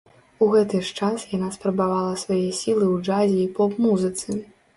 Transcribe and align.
У 0.43 0.45
гэты 0.53 0.79
ж 0.87 0.95
час 0.99 1.25
яна 1.37 1.49
спрабавала 1.57 2.15
свае 2.23 2.41
сілы 2.61 2.85
ў 2.95 3.07
джазе 3.07 3.39
і 3.45 3.53
поп-музыцы. 3.61 4.29